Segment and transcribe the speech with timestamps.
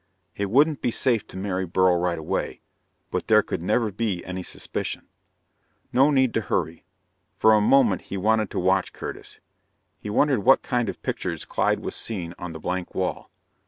[0.35, 2.61] It wouldn't be safe to marry Beryl right away,
[3.11, 5.07] but there could never be any suspicion.
[5.93, 6.85] No need to hurry.
[7.37, 9.39] For a moment he wanted to watch Curtis.
[9.99, 13.29] He wondered what kind of pictures Clyde was seeing on the blank wall.